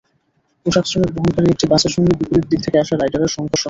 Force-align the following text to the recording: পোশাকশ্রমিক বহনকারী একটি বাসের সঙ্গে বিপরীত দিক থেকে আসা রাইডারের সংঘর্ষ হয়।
পোশাকশ্রমিক 0.65 1.11
বহনকারী 1.15 1.47
একটি 1.49 1.65
বাসের 1.71 1.91
সঙ্গে 1.95 2.11
বিপরীত 2.19 2.45
দিক 2.51 2.59
থেকে 2.65 2.77
আসা 2.79 2.93
রাইডারের 2.95 3.33
সংঘর্ষ 3.35 3.49
হয়। 3.49 3.59